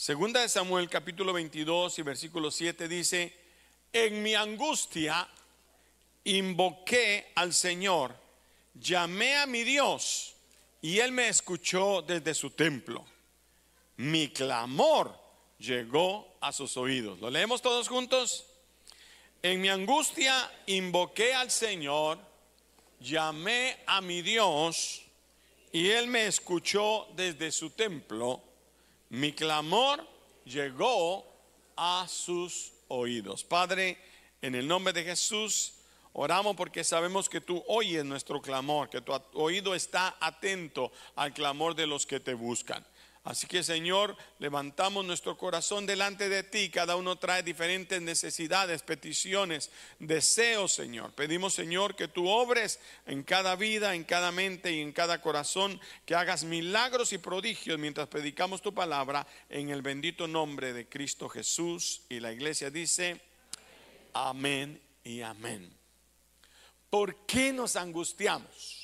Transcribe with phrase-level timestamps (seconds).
[0.00, 3.36] Segunda de Samuel capítulo 22 y versículo 7 dice,
[3.92, 5.28] en mi angustia
[6.24, 8.16] invoqué al Señor,
[8.72, 10.36] llamé a mi Dios
[10.80, 13.04] y él me escuchó desde su templo.
[13.98, 15.14] Mi clamor
[15.58, 17.20] llegó a sus oídos.
[17.20, 18.46] ¿Lo leemos todos juntos?
[19.42, 22.18] En mi angustia invoqué al Señor,
[23.00, 25.02] llamé a mi Dios
[25.72, 28.44] y él me escuchó desde su templo
[29.10, 30.06] mi clamor
[30.44, 31.26] llegó
[31.76, 33.44] a sus oídos.
[33.44, 33.98] Padre,
[34.40, 35.74] en el nombre de Jesús,
[36.12, 41.74] oramos porque sabemos que tú oyes nuestro clamor, que tu oído está atento al clamor
[41.74, 42.86] de los que te buscan.
[43.22, 46.70] Así que Señor, levantamos nuestro corazón delante de ti.
[46.70, 51.12] Cada uno trae diferentes necesidades, peticiones, deseos, Señor.
[51.12, 55.78] Pedimos, Señor, que tú obres en cada vida, en cada mente y en cada corazón,
[56.06, 61.28] que hagas milagros y prodigios mientras predicamos tu palabra en el bendito nombre de Cristo
[61.28, 62.02] Jesús.
[62.08, 63.20] Y la iglesia dice,
[64.14, 65.70] amén y amén.
[66.88, 68.79] ¿Por qué nos angustiamos?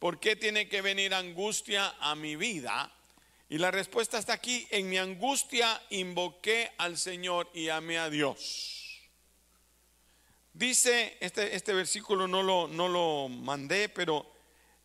[0.00, 2.90] ¿Por qué tiene que venir angustia a mi vida?
[3.50, 4.66] Y la respuesta está aquí.
[4.70, 8.98] En mi angustia invoqué al Señor y amé a Dios.
[10.54, 14.32] Dice, este, este versículo no lo, no lo mandé, pero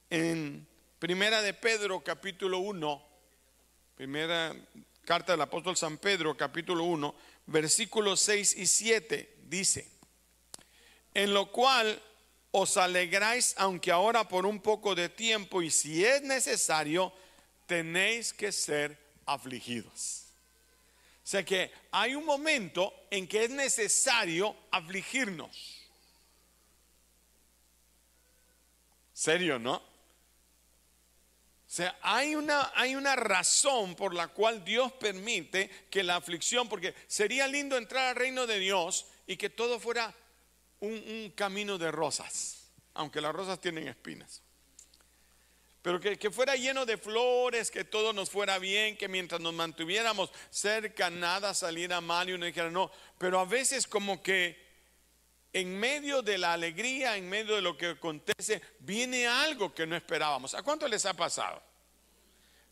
[0.10, 0.68] en
[1.00, 3.08] Primera de Pedro capítulo 1,
[3.96, 4.54] primera
[5.06, 9.92] carta del apóstol San Pedro capítulo 1, versículos 6 y 7 dice,
[11.14, 12.02] en lo cual
[12.58, 17.12] os alegráis aunque ahora por un poco de tiempo y si es necesario,
[17.68, 20.24] tenéis que ser afligidos.
[21.22, 25.82] O sea que hay un momento en que es necesario afligirnos.
[29.12, 29.76] Serio, ¿no?
[29.76, 29.84] O
[31.68, 36.96] sea, hay una, hay una razón por la cual Dios permite que la aflicción, porque
[37.08, 40.16] sería lindo entrar al reino de Dios y que todo fuera
[40.86, 44.42] un, camino de rosas, aunque las rosas tienen espinas.
[45.82, 50.32] Pero que, fuera lleno de flores, que todo nos fuera bien, que mientras nos mantuviéramos
[50.50, 52.90] cerca nada saliera mal y uno dijera no.
[53.20, 54.66] Pero a veces como que
[55.54, 59.96] en medio de la alegría, en medio de lo que acontece, viene algo que no
[59.96, 60.56] esperábamos.
[60.56, 61.62] ¿A cuánto les ha pasado?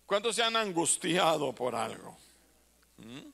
[0.06, 2.18] ¿Cuántos se han angustiado por algo?
[2.98, 3.33] ¿Mm?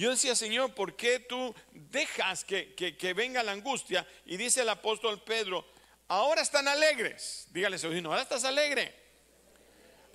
[0.00, 4.06] Yo decía, Señor, ¿por qué tú dejas que, que, venga la angustia?
[4.24, 5.66] Y dice el apóstol Pedro,
[6.08, 7.46] ahora están alegres.
[7.50, 8.94] Dígale vecino, ahora estás alegre.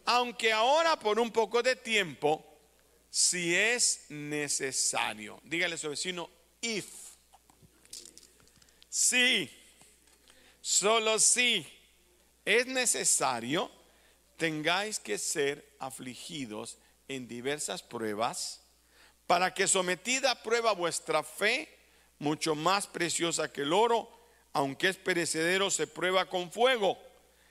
[0.05, 2.43] Aunque ahora por un poco de tiempo,
[3.09, 5.39] si es necesario.
[5.43, 6.29] Dígale a su vecino,
[6.61, 6.87] if.
[8.89, 9.51] Sí,
[10.59, 11.67] solo si
[12.45, 13.71] es necesario,
[14.37, 18.66] tengáis que ser afligidos en diversas pruebas
[19.27, 21.69] para que sometida a prueba vuestra fe,
[22.19, 24.09] mucho más preciosa que el oro,
[24.53, 26.97] aunque es perecedero, se prueba con fuego,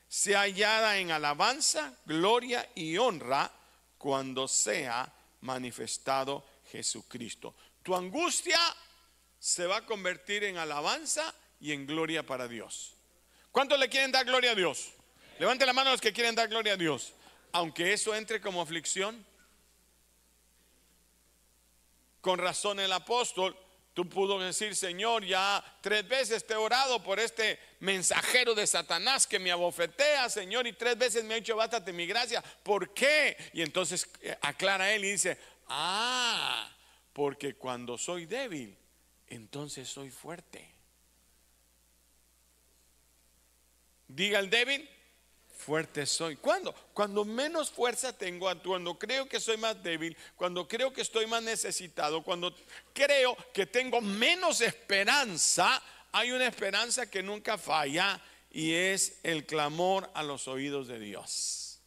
[0.09, 3.53] sea hallada en alabanza, gloria y honra
[3.99, 7.55] cuando sea manifestado Jesucristo.
[7.83, 8.59] Tu angustia
[9.39, 12.95] se va a convertir en alabanza y en gloria para Dios.
[13.53, 14.93] ¿Cuántos le quieren dar gloria a Dios?
[15.39, 17.13] Levante la mano los que quieren dar gloria a Dios.
[17.53, 19.25] Aunque eso entre como aflicción,
[22.27, 23.57] con razón el apóstol,
[23.95, 29.29] tú pudo decir, Señor, ya tres veces te he orado por este mensajero de Satanás
[29.29, 32.43] que me abofetea, Señor, y tres veces me ha dicho, bástate mi gracia.
[32.65, 33.37] ¿Por qué?
[33.53, 35.39] Y entonces eh, aclara él y dice,
[35.69, 36.69] ah,
[37.13, 38.77] porque cuando soy débil,
[39.29, 40.69] entonces soy fuerte.
[44.09, 44.91] Diga el débil,
[45.67, 46.37] fuerte soy.
[46.37, 46.73] ¿Cuándo?
[46.95, 51.43] Cuando menos fuerza tengo, cuando creo que soy más débil, cuando creo que estoy más
[51.43, 52.55] necesitado, cuando
[52.93, 55.83] creo que tengo menos esperanza,
[56.13, 58.23] hay una esperanza que nunca falla
[58.53, 61.81] y es el clamor a los oídos de Dios.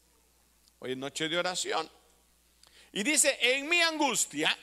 [0.79, 1.89] Hoy es noche de oración.
[2.91, 4.56] Y dice, en mi angustia,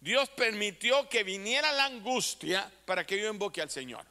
[0.00, 4.04] Dios permitió que viniera la angustia para que yo invoque al Señor.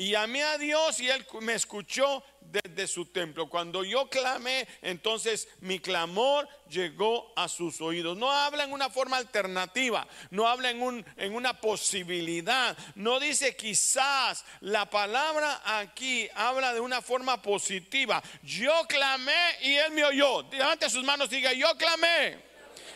[0.00, 3.50] Y llamé a Dios y Él me escuchó desde su templo.
[3.50, 8.16] Cuando yo clamé, entonces mi clamor llegó a sus oídos.
[8.16, 13.56] No habla en una forma alternativa, no habla en, un, en una posibilidad, no dice
[13.56, 14.44] quizás.
[14.60, 18.22] La palabra aquí habla de una forma positiva.
[18.44, 20.42] Yo clamé y Él me oyó.
[20.48, 22.38] Levante sus manos diga, yo clamé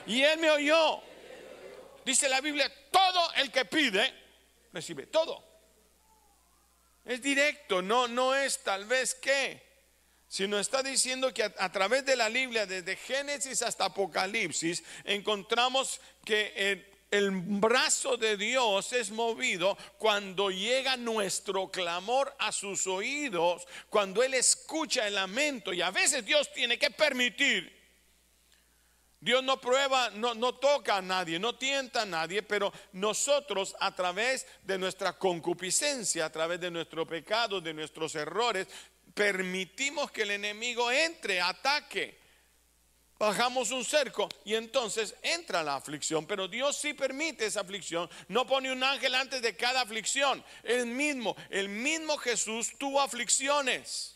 [0.07, 1.03] y Él me oyó.
[2.05, 4.15] Dice la Biblia, todo el que pide,
[4.73, 5.52] recibe todo.
[7.05, 9.61] Es directo, no, no es tal vez que.
[10.29, 16.93] sino está diciendo que a, través de la Biblia, desde Génesis hasta Apocalipsis, encontramos que
[17.11, 24.35] el brazo de Dios es movido cuando llega nuestro clamor a sus oídos, cuando Él
[24.35, 25.73] escucha el lamento.
[25.73, 27.82] Y a veces Dios tiene que permitir
[29.23, 34.45] Dios no prueba, no, toca a nadie, no tienta a nadie, pero nosotros a través
[34.65, 38.67] de nuestra concupiscencia, a través de nuestro pecado, de nuestros errores,
[39.15, 42.19] permitimos que el enemigo entre, ataque.
[43.17, 48.11] Bajamos un cerco y entonces entra la aflicción, pero Dios sí permite esa aflicción.
[48.27, 50.45] No pone un ángel antes de cada aflicción.
[50.65, 54.12] El mismo, el mismo Jesús tuvo aflicciones.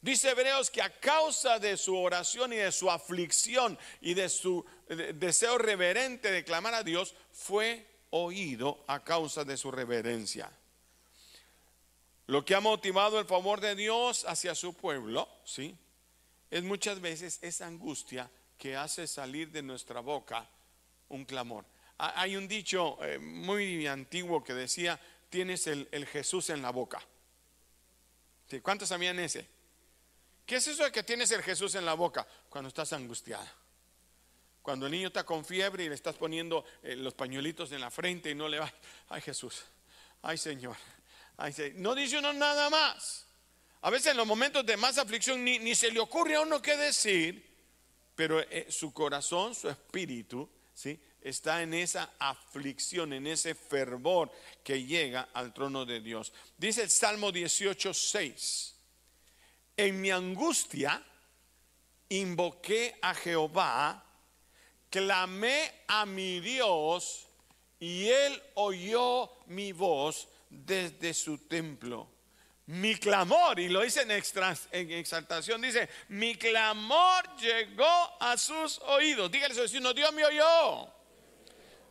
[0.00, 4.64] Dice Hebreos que a causa de su oración y de su aflicción y de su
[4.88, 10.50] deseo reverente de clamar a Dios, fue oído a causa de su reverencia.
[12.26, 15.76] Lo que ha motivado el favor de Dios hacia su pueblo, ¿sí?
[16.50, 20.48] Es muchas veces esa angustia que hace salir de nuestra boca
[21.08, 21.64] un clamor.
[21.98, 25.00] Hay un dicho eh, muy antiguo que decía,
[25.30, 27.00] tienes el, Jesús en la boca.
[28.62, 29.48] ¿Cuántos sabían ese?
[30.46, 32.26] ¿Qué es eso de que tienes el Jesús en la boca?
[32.48, 33.52] Cuando estás angustiada.
[34.62, 37.90] Cuando el niño está con fiebre y le estás poniendo eh, los pañuelitos en la
[37.90, 38.72] frente y no le va,
[39.08, 39.62] ay Jesús,
[40.22, 40.76] ay Señor,
[41.74, 43.26] no dice uno nada más.
[43.82, 46.76] A veces en los momentos de más aflicción ni, se le ocurre a uno qué
[46.76, 47.44] decir,
[48.14, 50.98] pero eh, su corazón, su espíritu, ¿sí?
[51.20, 54.32] está en esa aflicción, en ese fervor
[54.64, 56.32] que llega al trono de Dios.
[56.56, 58.75] Dice el Salmo 18, 6.
[59.76, 61.02] En mi angustia
[62.08, 64.02] invoqué a Jehová,
[64.88, 67.26] clamé a mi Dios
[67.78, 72.08] y él oyó mi voz desde su templo.
[72.66, 74.10] Mi clamor, y lo dice en,
[74.90, 79.30] exaltación, dice, mi clamor llegó a sus oídos.
[79.30, 80.92] Dígale su Dios me oyó.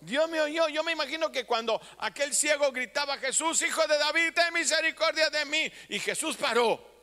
[0.02, 0.68] Dios me oyó.
[0.68, 5.46] Yo me imagino que cuando aquel ciego gritaba, Jesús, hijo de David, ten misericordia de
[5.46, 5.72] mí.
[5.88, 6.95] Y Jesús paró.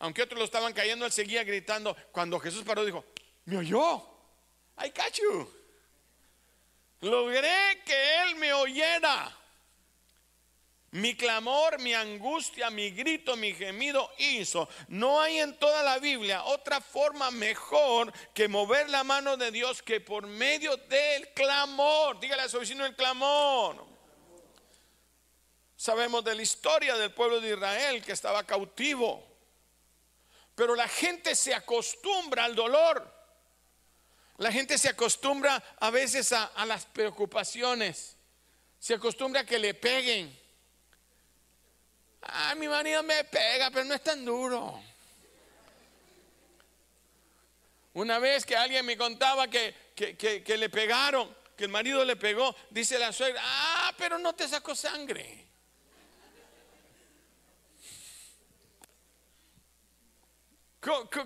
[0.00, 1.96] Aunque otros lo estaban cayendo, él seguía gritando.
[2.12, 3.04] Cuando Jesús paró, dijo,
[3.44, 4.18] me oyó.
[4.80, 5.50] I you.
[7.00, 9.34] Logré que él me oyera.
[10.90, 14.68] Mi clamor, mi angustia, mi grito, mi gemido hizo.
[14.88, 19.82] No hay en toda la Biblia otra forma mejor que mover la mano de Dios
[19.82, 22.18] que por medio del clamor.
[22.20, 23.84] Dígale a su vecino el clamor.
[25.76, 29.27] Sabemos de la historia del pueblo de Israel que estaba cautivo.
[30.58, 33.08] Pero la gente se acostumbra al dolor.
[34.38, 38.16] La gente se acostumbra a veces a, las preocupaciones.
[38.80, 40.36] Se acostumbra a que le peguen
[42.22, 44.82] Ah, mi marido me pega, pero no es tan duro.
[47.94, 52.56] Una vez que alguien me contaba que, que, le pegaron, que el marido le pegó,
[52.70, 55.47] dice la suegra, ah, pero no te sacó sangre.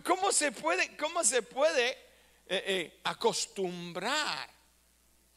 [0.04, 1.96] ¿Cómo, se puede, cómo se puede eh,
[2.48, 4.50] eh, acostumbrar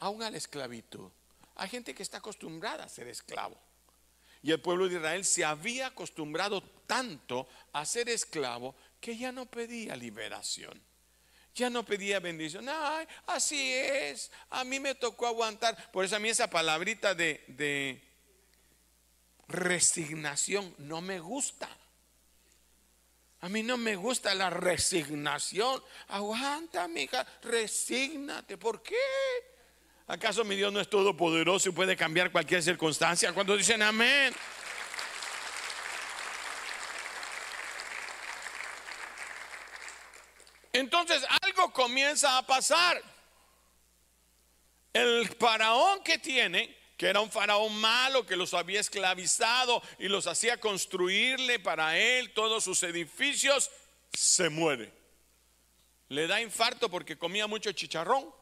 [0.00, 1.10] aún a la esclavitud?
[1.54, 3.56] Hay gente que está acostumbrada a ser esclavo.
[4.42, 9.46] Y el pueblo de Israel se había acostumbrado tanto a ser esclavo que ya no
[9.46, 10.80] pedía liberación.
[11.54, 12.66] Ya no pedía bendición.
[12.68, 14.30] Ay, así es.
[14.50, 15.90] A mí me tocó aguantar.
[15.90, 18.02] Por eso a mí esa palabrita de, de
[19.48, 21.68] resignación no me gusta.
[23.40, 25.82] A mí no me gusta la resignación.
[26.08, 28.56] Aguanta, mija, resígnate.
[28.56, 28.96] ¿Por qué?
[30.06, 33.32] ¿Acaso mi Dios no es todopoderoso y puede cambiar cualquier circunstancia?
[33.32, 34.34] Cuando dicen amén.
[40.72, 43.02] Entonces algo comienza a pasar.
[44.92, 50.26] El faraón que tiene, que era un faraón malo, que los había esclavizado y los
[50.26, 53.70] hacía construirle para él todos sus edificios,
[54.12, 54.92] se muere.
[56.08, 58.32] Le da infarto porque comía mucho chicharrón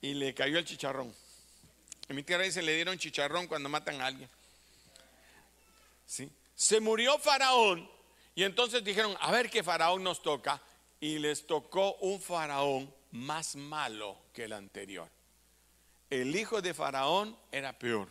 [0.00, 1.14] y le cayó el chicharrón.
[2.08, 4.28] En mi tierra dice, le dieron chicharrón cuando matan a alguien.
[6.06, 6.30] ¿Sí?
[6.54, 7.88] Se murió Faraón
[8.34, 10.60] y entonces dijeron, a ver qué Faraón nos toca.
[11.00, 15.08] Y les tocó un Faraón más malo que el anterior.
[16.20, 18.08] El hijo de Faraón era peor.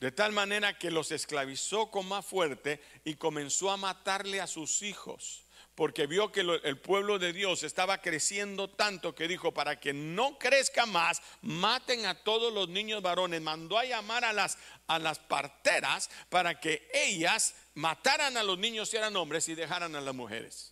[0.00, 4.82] De tal manera que los esclavizó con más fuerte y comenzó a matarle a sus
[4.82, 5.44] hijos
[5.74, 10.38] porque vio que el pueblo de Dios estaba creciendo tanto que dijo, para que no
[10.38, 13.40] crezca más, maten a todos los niños varones.
[13.40, 18.90] Mandó a llamar a las, a las parteras para que ellas mataran a los niños
[18.90, 20.71] si eran hombres y dejaran a las mujeres.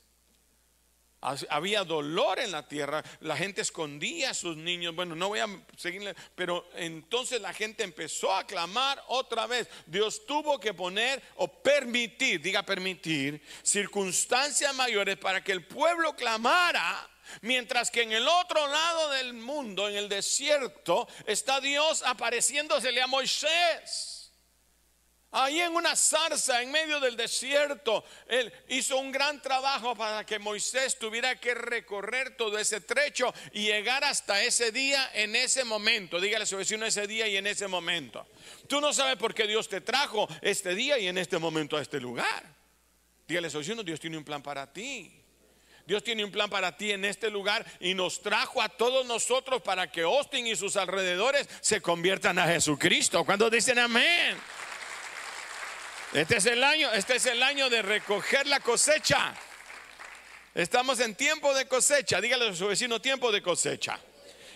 [1.20, 4.94] Había dolor en la tierra, la gente escondía a sus niños.
[4.94, 5.46] Bueno, no voy a
[5.76, 9.68] seguirle, pero entonces la gente empezó a clamar otra vez.
[9.86, 17.06] Dios tuvo que poner o permitir, diga permitir, circunstancias mayores para que el pueblo clamara.
[17.42, 23.06] Mientras que en el otro lado del mundo, en el desierto, está Dios apareciéndosele a
[23.06, 24.09] Moisés.
[25.32, 30.40] Ahí en una zarza en medio del desierto, él hizo un gran trabajo para que
[30.40, 36.20] Moisés tuviera que recorrer todo ese trecho y llegar hasta ese día en ese momento.
[36.20, 38.26] Dígale a su vecino ese día y en ese momento.
[38.66, 41.82] Tú no sabes por qué Dios te trajo este día y en este momento a
[41.82, 42.44] este lugar.
[43.28, 45.16] Dígale a su vecino, Dios tiene un plan para ti.
[45.86, 49.62] Dios tiene un plan para ti en este lugar y nos trajo a todos nosotros
[49.62, 53.24] para que Austin y sus alrededores se conviertan a Jesucristo.
[53.24, 54.36] Cuando dicen amén.
[56.12, 59.32] Este es el año, este es el año de recoger la cosecha.
[60.54, 62.20] Estamos en tiempo de cosecha.
[62.20, 64.00] Dígale a su vecino tiempo de cosecha.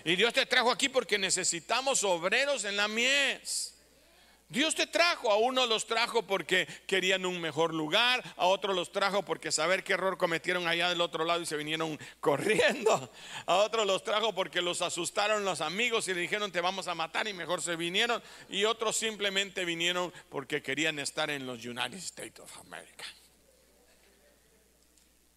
[0.04, 3.73] Y Dios te trajo aquí porque necesitamos obreros en la mies.
[4.48, 8.92] Dios te trajo, a uno los trajo porque querían un mejor lugar, a otros los
[8.92, 13.10] trajo porque saber qué error cometieron allá del otro lado y se vinieron corriendo,
[13.46, 16.94] a otros los trajo porque los asustaron los amigos y le dijeron te vamos a
[16.94, 21.94] matar y mejor se vinieron, y otros simplemente vinieron porque querían estar en los United
[21.94, 23.04] States of America.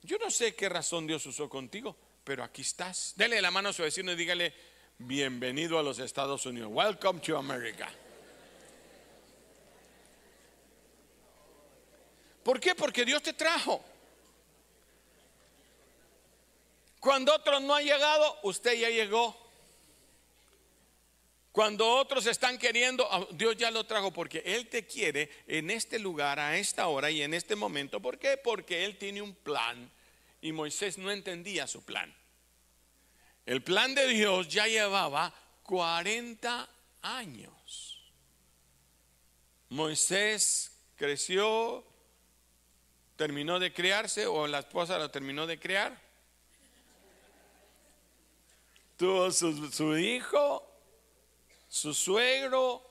[0.03, 3.13] Yo no sé qué razón Dios usó contigo, pero aquí estás.
[3.15, 4.53] Dele la mano a su vecino y dígale,
[4.99, 7.89] bienvenido a los Estados Unidos, welcome to America.
[12.47, 12.73] ¿Por qué?
[12.75, 13.83] Porque Dios te trajo.
[16.97, 19.35] Cuando otros no han llegado, usted ya llegó.
[21.51, 25.99] Cuando otros están queriendo, ah, Dios ya lo trajo porque Él te quiere en este
[25.99, 27.99] lugar, a esta hora y en este momento.
[27.99, 28.37] ¿Por qué?
[28.37, 29.91] Porque Él tiene un plan
[30.39, 32.15] y Moisés no entendía su plan.
[33.45, 36.69] El plan de Dios ya llevaba 40
[37.01, 38.01] años.
[39.67, 41.83] Moisés creció,
[43.17, 45.99] terminó de criarse o la esposa lo terminó de criar.
[48.95, 50.65] Tuvo su, hijo,
[51.67, 52.81] su suegro,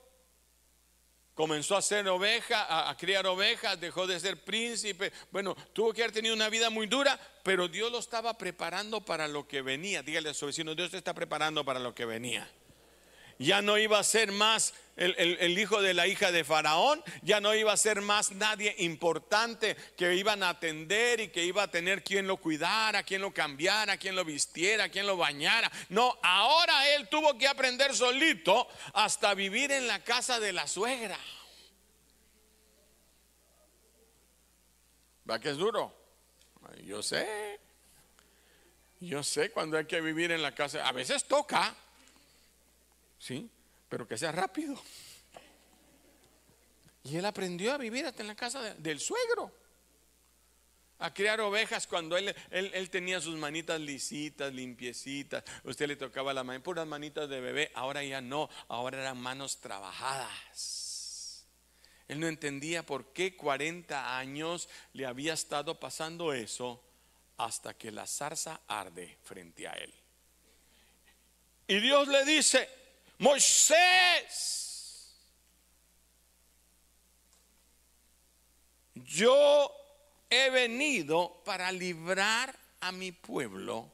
[1.35, 5.13] comenzó a ser oveja, a, criar ovejas, dejó de ser príncipe.
[5.31, 9.27] Bueno, tuvo que haber tenido una vida muy dura, pero Dios lo estaba preparando para
[9.27, 10.03] lo que venía.
[10.03, 12.49] Dígale a su vecino, Dios te está preparando para lo que venía
[13.39, 17.55] ya no iba a ser más el, hijo de la hija de Faraón, ya no
[17.55, 22.03] iba a ser más nadie importante que iban a atender y que iba a tener
[22.03, 25.71] quien lo cuidara, quien lo cambiara, quien lo vistiera, quien lo bañara.
[25.91, 31.19] No, ahora él tuvo que aprender solito hasta vivir en la casa de la suegra.
[35.29, 35.95] ¿Va que es duro?
[36.85, 37.61] Yo sé.
[39.01, 40.87] Yo sé cuando hay que vivir en la casa.
[40.87, 41.75] A veces toca.
[43.19, 43.51] ¿Sí?
[43.89, 44.81] Pero que sea rápido.
[47.05, 49.53] Y él aprendió a vivir hasta en la casa del suegro.
[50.99, 55.45] A criar ovejas cuando él, él, tenía sus manitas lisitas, limpiecitas.
[55.65, 57.71] Usted le tocaba la mano, puras manitas de bebé.
[57.75, 61.47] Ahora ya no, ahora eran manos trabajadas.
[62.09, 66.83] Él no entendía por qué 40 años le había estado pasando eso
[67.37, 69.93] hasta que la zarza arde frente a él.
[71.69, 72.69] Y Dios le dice,
[73.19, 73.77] Moisés,
[78.95, 79.73] yo
[80.29, 83.91] he venido para librar a mi pueblo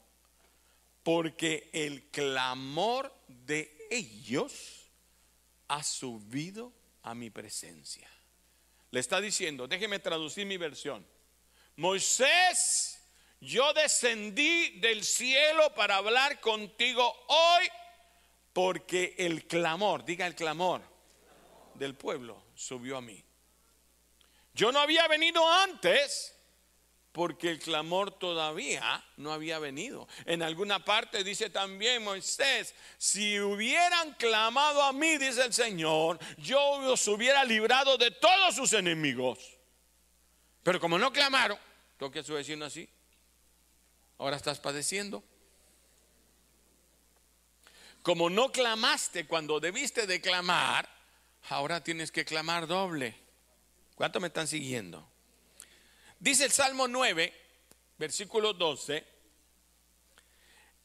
[1.02, 4.88] porque el clamor de ellos
[5.68, 8.08] ha subido a mi presencia.
[8.90, 11.06] Le está diciendo, déjeme traducir mi versión.
[11.76, 13.00] Moisés,
[13.40, 17.68] yo descendí del cielo para hablar contigo hoy
[18.52, 20.82] porque el clamor, diga el clamor
[21.74, 23.22] del pueblo subió a mí.
[24.54, 26.34] Yo no había venido antes
[27.12, 30.08] porque el clamor todavía no había venido.
[30.24, 36.60] En alguna parte dice también Moisés, si hubieran clamado a mí, dice el Señor, yo
[36.60, 39.58] os hubiera librado de todos sus enemigos.
[40.62, 41.58] Pero como no clamaron,
[41.98, 42.88] toque a su vecino así,
[44.18, 45.22] ahora estás padeciendo.
[48.02, 50.88] Como no clamaste cuando debiste de clamar,
[51.48, 53.14] ahora tienes que clamar doble.
[53.94, 55.08] ¿Cuánto me están siguiendo?
[56.18, 57.32] Dice el Salmo 9,
[57.98, 59.04] versículo 12,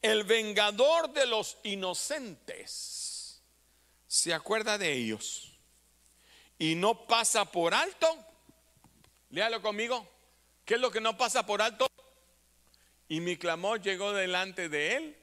[0.02, 3.42] el vengador de los inocentes
[4.06, 5.52] se acuerda de ellos
[6.58, 8.24] y no pasa por alto
[9.30, 10.08] Léalo conmigo.
[10.64, 11.86] ¿Qué es lo que no pasa por alto?
[13.08, 15.16] Y mi clamor llegó delante de él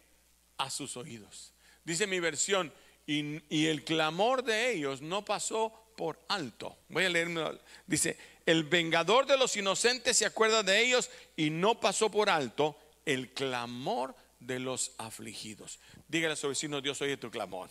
[0.58, 1.54] a sus oídos.
[1.86, 2.74] Dice mi versión,
[3.08, 6.78] y, el clamor de ellos no pasó por alto.
[6.90, 7.44] Voy a leerme.
[7.86, 12.78] Dice, el vengador de los inocentes se acuerda de ellos y no pasó por alto
[13.06, 15.80] el clamor de los afligidos.
[16.08, 17.70] Dígale a su vecino, Dios oye tu clamor.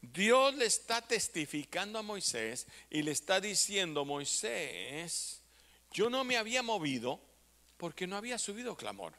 [0.00, 5.42] Dios le está testificando a Moisés y le está diciendo, Moisés,
[5.92, 7.20] yo no me había movido
[7.76, 9.12] porque no había subido clamor.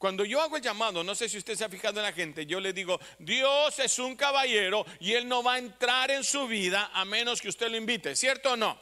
[0.00, 2.46] Cuando yo hago el llamado, no sé si usted se ha fijado en la gente,
[2.46, 6.48] yo le digo, Dios es un caballero y Él no va a entrar en su
[6.48, 8.80] vida a menos que usted lo invite, ¿cierto o no?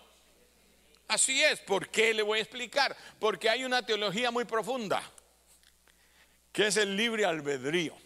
[1.09, 2.97] Así es, ¿por qué le voy a explicar?
[3.19, 5.03] Porque hay una teología muy profunda,
[6.53, 7.97] que es el libre albedrío.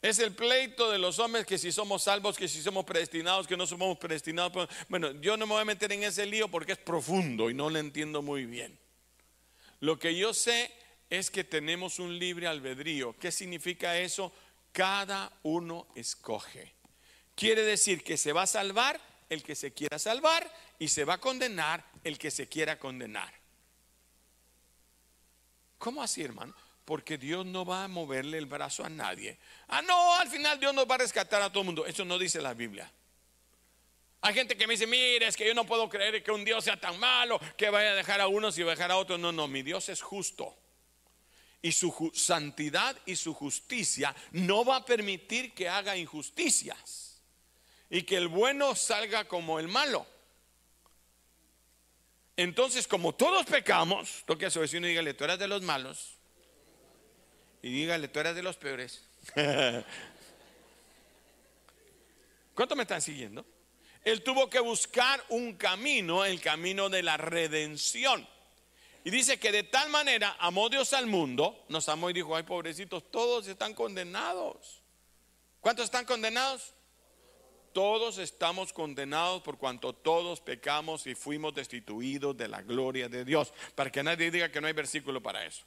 [0.00, 3.56] Es el pleito de los hombres que si somos salvos, que si somos predestinados, que
[3.56, 4.68] no somos predestinados.
[4.88, 7.70] Bueno, yo no me voy a meter en ese lío porque es profundo y no
[7.70, 8.78] lo entiendo muy bien.
[9.80, 10.78] Lo que yo sé
[11.10, 13.16] es que tenemos un libre albedrío.
[13.18, 14.32] ¿Qué significa eso?
[14.72, 16.74] Cada uno escoge.
[17.34, 21.14] Quiere decir que se va a salvar el que se quiera salvar y se va
[21.14, 23.32] a condenar el que se quiera condenar.
[25.78, 26.54] ¿Cómo así, hermano?
[26.84, 29.38] Porque Dios no va a moverle el brazo a nadie.
[29.68, 31.86] Ah, no, al final Dios nos va a rescatar a todo el mundo.
[31.86, 32.90] Eso no dice la Biblia.
[34.20, 36.64] Hay gente que me dice, mire, es que yo no puedo creer que un Dios
[36.64, 39.20] sea tan malo, que vaya a dejar a unos y va a dejar a otros.
[39.20, 40.56] No, no, mi Dios es justo
[41.60, 47.20] y su santidad y su justicia no va a permitir que haga injusticias
[47.90, 50.06] y que el bueno salga como el malo.
[52.36, 56.16] Entonces, como todos pecamos, toque a su vecino y dígale, tú eres de los malos.
[57.62, 59.02] Y dígale, tú eres de los peores.
[62.54, 63.44] ¿Cuánto me están siguiendo?
[64.04, 68.28] Él tuvo que buscar un camino, el camino de la redención.
[69.08, 72.42] Y dice que de tal manera amó Dios al mundo, nos amó y dijo, ay
[72.42, 74.82] pobrecitos, todos están condenados.
[75.62, 76.74] ¿Cuántos están condenados?
[77.72, 83.54] Todos estamos condenados por cuanto todos pecamos y fuimos destituidos de la gloria de Dios.
[83.74, 85.64] Para que nadie diga que no hay versículo para eso.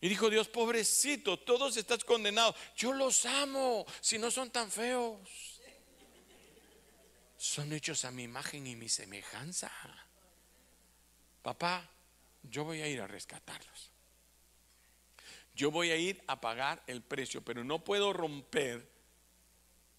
[0.00, 2.56] Y dijo Dios, pobrecito, todos están condenados.
[2.76, 5.60] Yo los amo, si no son tan feos.
[7.36, 9.70] Son hechos a mi imagen y mi semejanza
[11.44, 11.86] papá,
[12.42, 13.92] yo voy a ir a rescatarlos.
[15.54, 18.90] Yo voy a ir a pagar el precio, pero no puedo romper,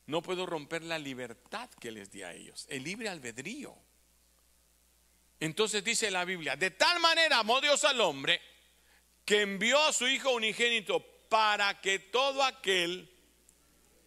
[0.07, 3.73] no puedo romper la libertad que les di a ellos, el libre albedrío.
[5.39, 8.41] Entonces dice la Biblia, de tal manera amó Dios al hombre
[9.23, 13.09] que envió a su Hijo unigénito para que todo aquel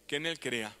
[0.05, 0.75] que en él crea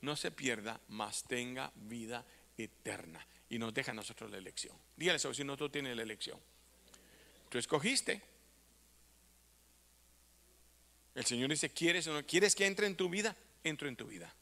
[0.00, 2.26] no se pierda, mas tenga vida
[2.58, 4.76] eterna y nos deja a nosotros la elección.
[4.96, 6.40] Dígale si no tú tienes la elección.
[7.48, 8.22] Tú escogiste.
[11.14, 12.26] El Señor dice, ¿quieres o no?
[12.26, 13.36] ¿Quieres que entre en tu vida?
[13.64, 14.32] Entro en tu vida.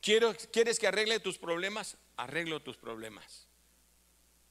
[0.00, 1.96] ¿Quieres que arregle tus problemas?
[2.16, 3.46] Arreglo tus problemas.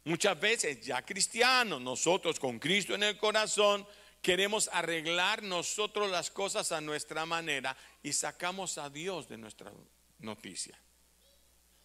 [0.04, 3.86] Muchas veces, ya cristianos, nosotros con Cristo en el corazón,
[4.22, 9.74] queremos arreglar nosotros las cosas a nuestra manera y sacamos a Dios de nuestra
[10.20, 10.80] noticia.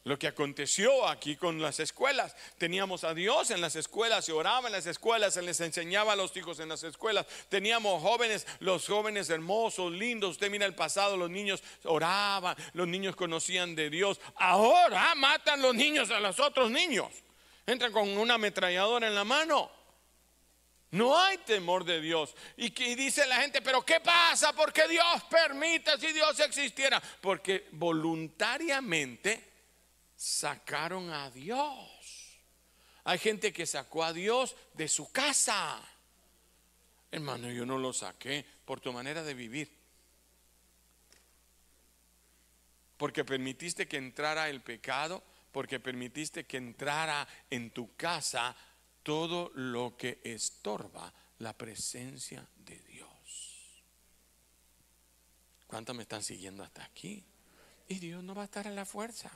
[0.05, 2.35] Lo que aconteció aquí con las escuelas.
[2.59, 6.17] Teníamos a Dios en las escuelas, se oraba en las escuelas, se les enseñaba a
[6.17, 7.25] los hijos en las escuelas.
[7.49, 10.33] Teníamos jóvenes, los jóvenes hermosos, lindos.
[10.33, 14.21] Usted mira el pasado, los niños oraban, los niños conocían de Dios.
[14.35, 17.09] Ahora matan los niños a los otros niños.
[17.65, 19.71] Entran con una ametralladora en la mano.
[20.91, 22.35] No hay temor de Dios.
[22.57, 24.53] Y, dice la gente, pero ¿qué pasa?
[24.53, 27.01] Porque Dios permite si Dios existiera?
[27.21, 29.52] Porque voluntariamente
[30.23, 32.39] sacaron a Dios.
[33.03, 35.83] Hay gente que sacó a Dios de su casa.
[37.11, 39.77] Hermano, yo no lo saqué por tu manera de vivir.
[42.97, 48.55] Porque permitiste que entrara el pecado, porque permitiste que entrara en tu casa
[49.03, 53.83] todo lo que estorba la presencia de Dios.
[55.67, 57.25] ¿Cuántos me están siguiendo hasta aquí?
[57.89, 59.33] Y Dios no va a estar a la fuerza.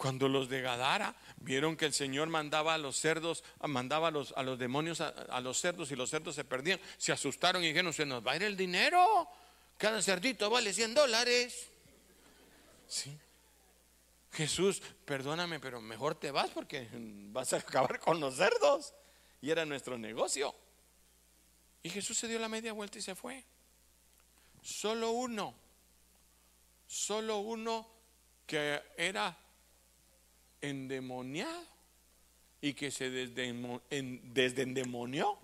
[0.00, 4.32] Cuando los de Gadara vieron que el Señor mandaba a los cerdos, mandaba a los,
[4.34, 7.92] a los demonios a, los cerdos y los cerdos se perdían, se asustaron y dijeron,
[7.92, 9.28] se nos va a ir el dinero.
[9.76, 11.68] Cada cerdito vale 100 dólares.
[12.88, 13.14] Sí.
[14.32, 16.88] Jesús, perdóname, pero mejor te vas porque
[17.30, 18.94] vas a acabar con los cerdos.
[19.42, 20.54] Y era nuestro negocio.
[21.82, 23.44] Y Jesús se dio la media vuelta y se fue.
[24.62, 25.54] Solo uno
[26.90, 27.86] solo uno
[28.46, 29.38] que era
[30.60, 31.66] endemoniado
[32.60, 35.38] y que se desendemonió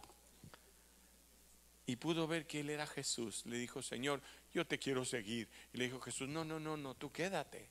[1.86, 3.46] y pudo ver que él era Jesús.
[3.46, 4.20] Le dijo, Señor,
[4.52, 5.48] yo te quiero seguir.
[5.72, 7.68] Y le dijo Jesús, no, no, no, no, tú quédate.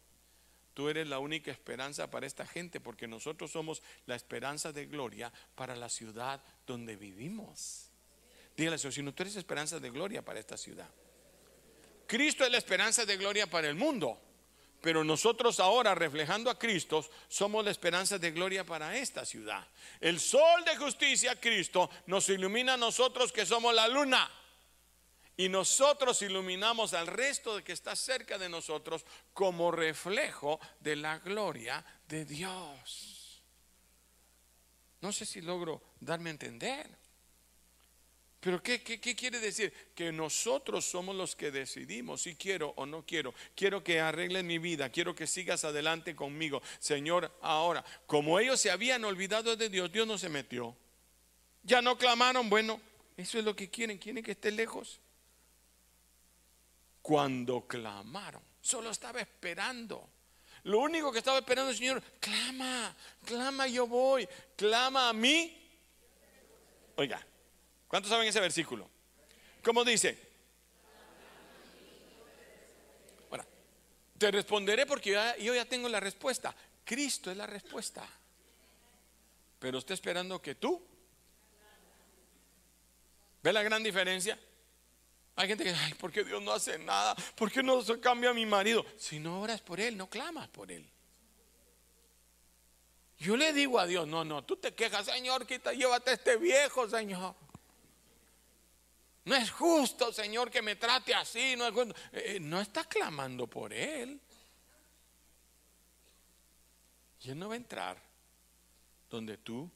[0.74, 5.32] Tú eres la única esperanza para esta gente porque nosotros somos la esperanza de gloria
[5.56, 7.92] para la ciudad donde vivimos.
[8.58, 10.90] Dígale, Señor, si no, tú eres esperanza de gloria para esta ciudad.
[12.08, 14.22] Cristo es la esperanza de gloria para el mundo.
[14.86, 19.68] Pero nosotros ahora, reflejando a Cristo, somos la esperanza de gloria para esta ciudad.
[20.00, 24.30] El sol de justicia, Cristo, nos ilumina a nosotros que somos la luna.
[25.38, 31.18] Y nosotros iluminamos al resto de que está cerca de nosotros como reflejo de la
[31.18, 33.42] gloria de Dios.
[35.02, 36.96] No sé si logro darme a entender.
[38.46, 39.74] Pero ¿qué, quiere decir?
[39.96, 43.34] Que nosotros somos los que decidimos si quiero o no quiero.
[43.56, 46.62] Quiero que arreglen mi vida, quiero que sigas adelante conmigo.
[46.78, 50.78] Señor, ahora, como ellos se habían olvidado de Dios, Dios no se metió.
[51.64, 52.80] Ya no clamaron, bueno,
[53.18, 55.00] eso es lo que quieren, quieren que esté lejos.
[57.02, 60.08] Cuando clamaron, solo estaba esperando.
[60.66, 65.68] Lo único que estaba esperando el Señor, clama, clama, yo voy, clama a mí.
[66.98, 67.26] Oiga,
[67.96, 68.90] ¿Cuántos saben ese versículo?
[69.64, 70.20] ¿Cómo dice?
[73.32, 73.46] Ahora,
[74.18, 76.54] te responderé porque yo ya, tengo la respuesta.
[76.84, 78.06] Cristo es la respuesta.
[79.60, 80.86] Pero está esperando que tú.
[83.42, 84.38] ¿Ve la gran diferencia?
[85.38, 87.16] Hay gente que, ay, ¿por qué Dios no hace nada?
[87.38, 88.86] ¿Por qué no se cambia a mi marido?
[88.98, 90.86] Si no oras por él, no clamas por él.
[93.20, 96.36] Yo le digo a Dios, no, no, tú te quejas, Señor, quita, llévate a este
[96.36, 97.45] viejo, Señor.
[99.26, 101.56] No es justo, Señor, que me trate así.
[101.58, 104.20] No, es eh, eh, no está clamando por Él.
[107.22, 108.02] Y Él no va a entrar
[109.10, 109.70] donde tú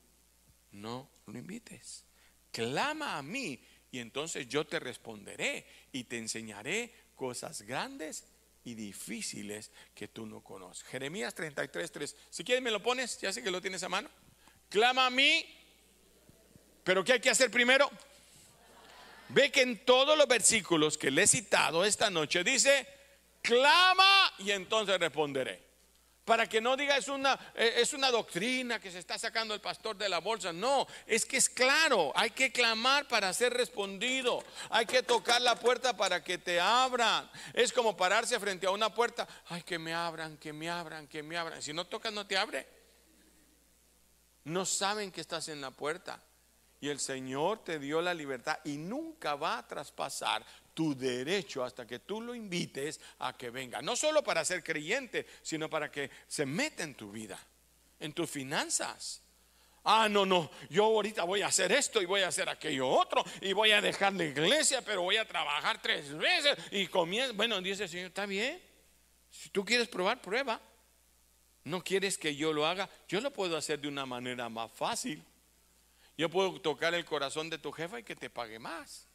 [0.72, 2.04] no lo invites.
[2.52, 3.60] Clama a mí
[3.92, 8.26] y entonces yo te responderé y te enseñaré cosas grandes
[8.64, 10.84] y difíciles que tú no conoces.
[10.84, 12.16] Jeremías 33, 3.
[12.30, 14.10] Si quieres me lo pones, ya sé que lo tienes a mano.
[14.70, 15.44] Clama a mí,
[16.84, 17.90] pero ¿qué hay que hacer primero?
[19.30, 22.88] Ve que en todos los versículos que le he citado esta noche dice,
[23.42, 25.70] clama y entonces responderé.
[26.26, 29.62] Para que no diga es una, eh, es una doctrina que se está sacando el
[29.62, 30.54] pastor de la bolsa.
[30.54, 34.44] No, es que es claro, hay que clamar para ser respondido.
[34.70, 37.30] Hay que tocar la puerta para que te abran.
[37.54, 39.28] Es como pararse frente a una puerta.
[39.48, 41.64] Ay, que me abran, que me abran, que me abran.
[41.64, 42.68] Si no tocas, no te abre.
[44.44, 46.22] No saben que estás en la puerta.
[46.82, 51.86] Y el Señor te dio la libertad y nunca va a traspasar tu derecho hasta
[51.86, 53.82] que tú lo invites a que venga.
[53.82, 57.38] No solo para ser creyente, sino para que se meta en tu vida,
[58.00, 59.22] en tus finanzas.
[59.84, 63.24] Ah, no, no, yo ahorita voy a hacer esto y voy a hacer aquello otro
[63.42, 67.34] y voy a dejar la iglesia, pero voy a trabajar tres veces y comienza.
[67.34, 68.62] Bueno, dice el Señor, está bien.
[69.30, 70.62] Si tú quieres probar, prueba.
[71.64, 75.24] No quieres que yo lo haga, yo lo puedo hacer de una manera más fácil.
[76.20, 79.08] Yo puedo tocar el corazón de tu jefa y que te pague más.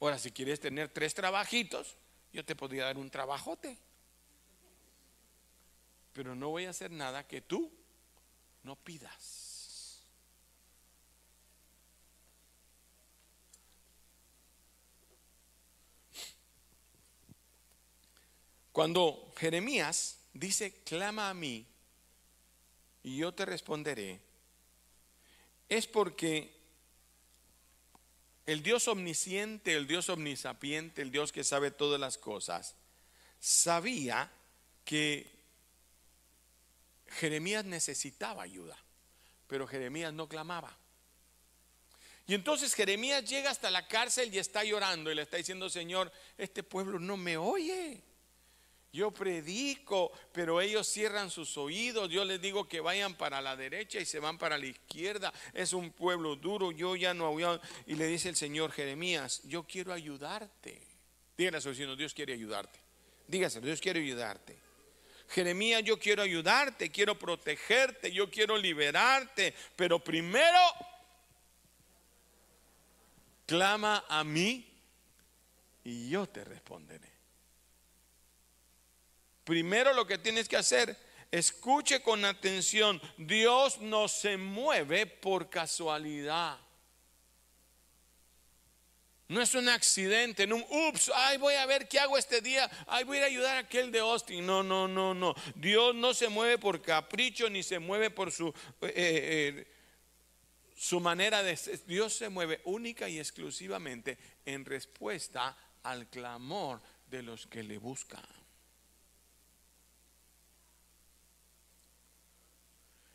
[0.00, 1.98] Ahora, si quieres tener tres trabajitos,
[2.32, 3.76] yo te podría dar un trabajote.
[6.14, 7.70] Pero no voy a hacer nada que tú
[8.62, 10.08] no pidas.
[18.72, 21.66] Cuando Jeremías dice, clama a mí
[23.02, 24.31] y yo te responderé,
[25.76, 26.52] es porque
[28.44, 32.74] el Dios omnisciente, el Dios omnisapiente, el Dios que sabe todas las cosas,
[33.40, 34.30] sabía
[34.84, 35.30] que
[37.08, 38.76] Jeremías necesitaba ayuda,
[39.46, 40.76] pero Jeremías no clamaba.
[42.26, 46.12] Y entonces Jeremías llega hasta la cárcel y está llorando y le está diciendo, Señor,
[46.36, 48.02] este pueblo no me oye.
[48.92, 52.10] Yo predico, pero ellos cierran sus oídos.
[52.10, 55.32] Yo les digo que vayan para la derecha y se van para la izquierda.
[55.54, 56.72] Es un pueblo duro.
[56.72, 57.44] Yo ya no voy
[57.86, 60.78] Y le dice el Señor Jeremías, yo quiero ayudarte.
[61.38, 62.78] Dígale a su Dios quiere ayudarte.
[63.26, 64.58] Dígase, Dios quiere ayudarte.
[65.30, 69.54] Jeremías, yo quiero ayudarte, quiero protegerte, yo quiero liberarte.
[69.74, 70.58] Pero primero,
[73.46, 74.70] clama a mí
[75.84, 77.11] y yo te responderé.
[79.44, 80.96] Primero lo que tienes que hacer,
[81.30, 86.58] escuche con atención, Dios no se mueve por casualidad.
[89.32, 92.70] No es un accidente, no un ups, ay, voy a ver qué hago este día,
[92.86, 94.44] ay, voy a ir ayudar a aquel de Austin.
[94.44, 95.34] No, no, no, no.
[95.54, 98.48] Dios no se mueve por capricho ni se mueve por su,
[98.82, 99.66] eh, eh,
[100.76, 101.82] su manera de ser.
[101.86, 108.41] Dios se mueve única y exclusivamente en respuesta al clamor de los que le buscan.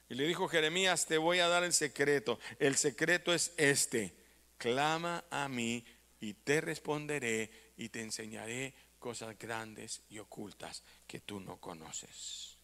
[0.10, 2.40] Y le dijo Jeremías, te voy a dar el secreto.
[2.60, 4.16] El secreto es este.
[4.58, 5.86] Clama a mí
[6.20, 12.58] y te responderé y te enseñaré cosas grandes y ocultas que tú no conoces.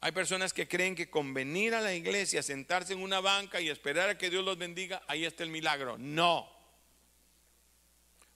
[0.00, 3.68] Hay personas que creen que con venir a la iglesia, sentarse en una banca y
[3.68, 5.98] esperar a que Dios los bendiga, ahí está el milagro.
[5.98, 6.48] No.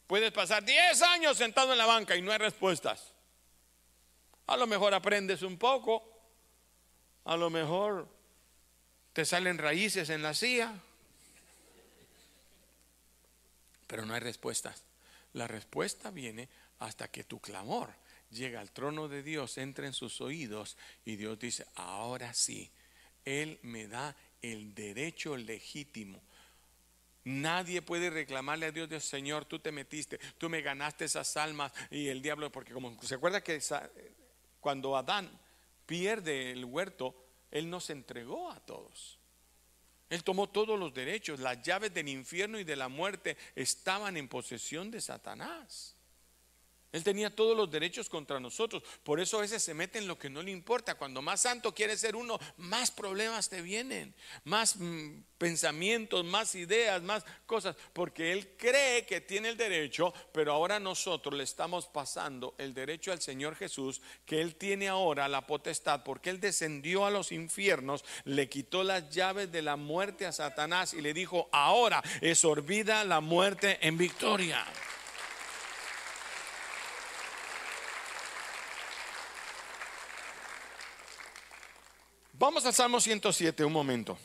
[0.09, 3.15] Puedes pasar 10 años sentado en la banca y no hay respuestas.
[4.49, 6.12] A lo mejor aprendes un poco,
[7.25, 8.09] a lo mejor
[9.13, 10.73] te salen raíces en la silla,
[13.87, 14.83] pero no hay respuestas.
[15.35, 17.91] La respuesta viene hasta que tu clamor
[18.31, 22.71] llega al trono de Dios, entra en sus oídos y Dios dice, ahora sí,
[23.25, 26.21] Él me da el derecho legítimo.
[27.25, 31.73] Nadie puede reclamarle a Dios, Dios, Señor, tú te metiste, tú me ganaste esas almas
[31.91, 33.61] y el diablo, porque como se acuerda que
[34.61, 35.31] cuando Adán
[35.93, 37.15] pierde el huerto,
[37.51, 39.19] Él nos entregó a todos.
[40.09, 41.39] Él tomó todos los derechos.
[41.39, 45.95] Las llaves del infierno y de la muerte estaban en posesión de Satanás.
[46.93, 48.83] Él tenía todos los derechos contra nosotros.
[49.03, 50.95] Por eso a veces se mete en lo que no le importa.
[50.95, 57.03] Cuando más santo quiere ser uno, más problemas te vienen, más mm, pensamientos, más ideas,
[57.03, 57.77] más cosas.
[57.95, 63.11] Porque Él cree que tiene el derecho, pero ahora nosotros le estamos pasando el derecho
[63.11, 68.05] al Señor Jesús, que Él tiene ahora la potestad, porque Él descendió a los infiernos,
[68.25, 73.03] le quitó las llaves de la muerte a Satanás y le dijo, ahora es olvida
[73.05, 74.67] la muerte en victoria.
[82.43, 84.19] Vamos al Salmo 107, un momento.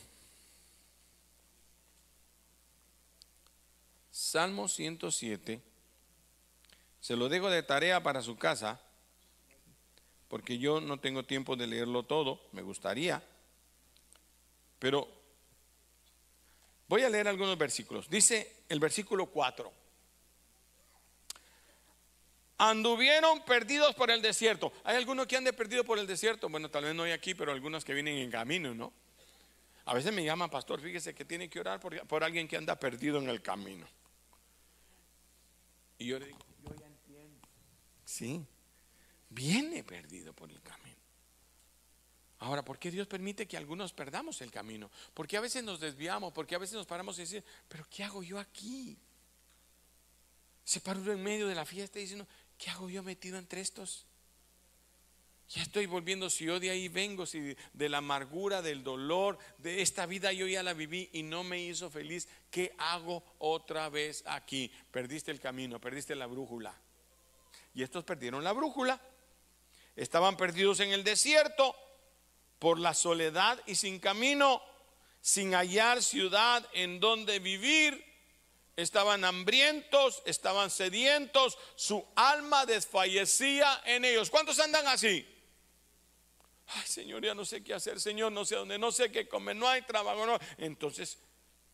[4.10, 5.62] Salmo 107.
[6.98, 8.80] Se lo dejo de tarea para su casa,
[10.26, 13.22] porque yo no tengo tiempo de leerlo todo, me gustaría.
[14.80, 15.06] Pero
[16.88, 18.10] voy a leer algunos versículos.
[18.10, 19.72] Dice el versículo 4
[22.58, 24.72] anduvieron perdidos por el desierto.
[24.84, 26.48] ¿Hay algunos que ande perdido por el desierto?
[26.48, 28.92] Bueno, tal vez no hay aquí, pero algunos que vienen en camino, ¿no?
[29.86, 32.78] A veces me llaman, pastor, fíjese que tiene que orar por, por alguien que anda
[32.78, 33.86] perdido en el camino.
[35.96, 37.48] Y yo le digo, yo ya entiendo.
[38.04, 38.44] Sí,
[39.30, 40.98] viene perdido por el camino.
[42.40, 44.90] Ahora, ¿por qué Dios permite que algunos perdamos el camino?
[45.14, 48.22] Porque a veces nos desviamos, porque a veces nos paramos y decimos, pero ¿qué hago
[48.22, 48.96] yo aquí?
[50.64, 52.26] Se paró en medio de la fiesta diciendo,
[52.58, 54.04] ¿qué hago yo metido entre estos?
[55.50, 59.80] Ya estoy volviendo, si yo de ahí vengo, si de la amargura, del dolor, de
[59.80, 64.22] esta vida yo ya la viví y no me hizo feliz, ¿qué hago otra vez
[64.26, 64.70] aquí?
[64.90, 66.74] Perdiste el camino, perdiste la brújula.
[67.74, 69.00] Y estos perdieron la brújula.
[69.96, 71.74] Estaban perdidos en el desierto
[72.58, 74.60] por la soledad y sin camino,
[75.22, 78.04] sin hallar ciudad en donde vivir
[78.78, 84.30] estaban hambrientos, estaban sedientos, su alma desfallecía en ellos.
[84.30, 85.26] ¿Cuántos andan así?
[86.68, 89.56] Ay, Señor, ya no sé qué hacer, Señor, no sé dónde, no sé qué comer,
[89.56, 90.38] no hay trabajo, no.
[90.58, 91.18] Entonces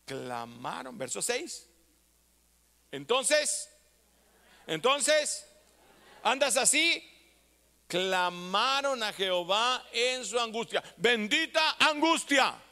[0.03, 1.69] clamaron, verso 6.
[2.91, 3.69] Entonces,
[4.65, 5.45] entonces,
[6.23, 7.07] andas así,
[7.87, 10.83] clamaron a Jehová en su angustia.
[10.97, 12.63] Bendita angustia.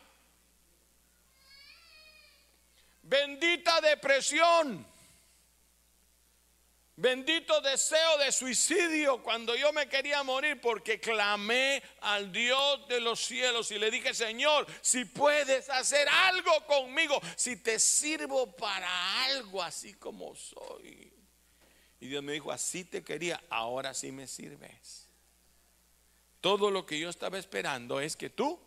[3.13, 4.83] Bendita depresión.
[6.95, 13.19] Bendito deseo de suicidio cuando yo me quería morir porque clamé al Dios de los
[13.19, 19.61] cielos y le dije, Señor, si puedes hacer algo conmigo, si te sirvo para algo
[19.61, 21.13] así como soy.
[21.99, 25.07] Y Dios me dijo, así te quería, ahora sí me sirves.
[26.41, 28.59] Todo lo que yo estaba esperando es que tú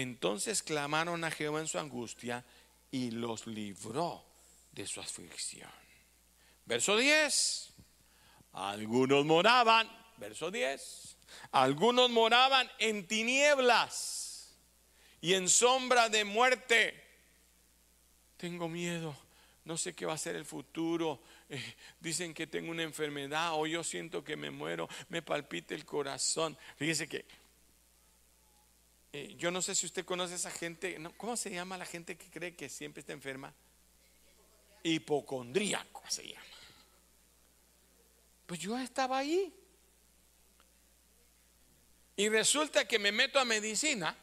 [0.00, 2.44] entonces clamaron a Jehová en su angustia
[2.90, 4.24] y los libró
[4.72, 5.70] de su aflicción.
[6.64, 7.72] Verso 10.
[8.52, 11.16] Algunos moraban, verso 10.
[11.52, 14.54] Algunos moraban en tinieblas
[15.20, 17.04] y en sombra de muerte.
[18.36, 19.16] Tengo miedo,
[19.64, 21.22] no sé qué va a ser el futuro.
[21.48, 25.84] Eh, dicen que tengo una enfermedad o yo siento que me muero, me palpita el
[25.84, 26.56] corazón.
[26.76, 27.24] Fíjese que
[29.12, 32.16] eh, yo no sé si usted conoce a esa gente, ¿cómo se llama la gente
[32.16, 33.54] que cree que siempre está enferma?
[34.82, 36.44] hipocondríaco se llama.
[38.46, 39.54] Pues yo estaba ahí.
[42.16, 44.16] Y resulta que me meto a medicina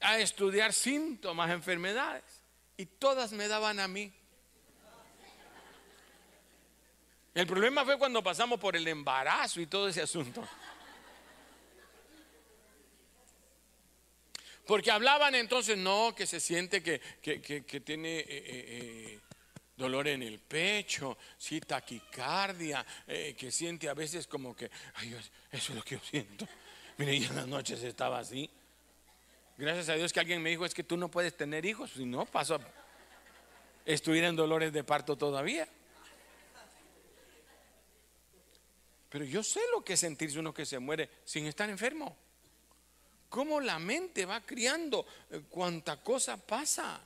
[0.00, 2.24] a estudiar síntomas, enfermedades.
[2.76, 4.12] Y todas me daban a mí.
[7.34, 10.46] El problema fue cuando pasamos por el embarazo y todo ese asunto.
[14.66, 17.00] Porque hablaban entonces, no, que se siente que,
[17.84, 19.20] tiene eh, eh, eh,
[19.76, 25.14] dolor en el pecho, sí, taquicardia, que siente a veces como que, ay,
[25.52, 26.48] eso es lo que yo siento.
[26.98, 28.50] Mire, y en las noches estaba así.
[29.56, 32.04] Gracias a Dios que alguien me dijo, es que tú no puedes tener hijos, si
[32.04, 32.60] no, paso a
[33.84, 35.68] estuviera en dolores de parto todavía.
[39.10, 42.16] Pero yo sé lo que es sentirse uno que se muere sin estar enfermo
[43.28, 47.00] cómo la mente va criando eh, cuánta cosa pasa.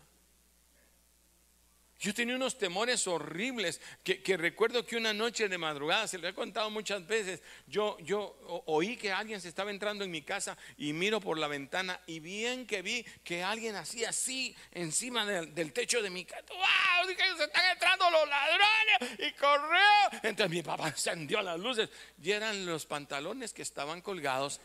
[2.01, 6.33] Yo tenía unos temores horribles que, recuerdo que una noche de madrugada, se lo he
[6.33, 10.95] contado muchas veces, yo, yo oí que alguien se estaba entrando en mi casa y
[10.95, 16.01] miro por la ventana y bien que vi que alguien hacía así encima del, techo
[16.01, 16.43] de mi casa.
[16.49, 17.07] ¡Wow!
[17.07, 20.21] Dije, se están entrando los ladrones y corrió.
[20.23, 21.91] Entonces mi papá encendió las luces
[22.23, 24.59] y eran los pantalones que estaban colgados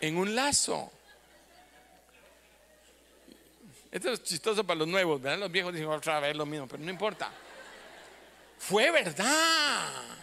[0.00, 0.90] en un lazo.
[3.90, 5.38] Esto es chistoso para los nuevos, ¿verdad?
[5.38, 7.30] Los viejos dicen otra vez lo mismo, pero no importa.
[8.58, 10.18] Fue verdad.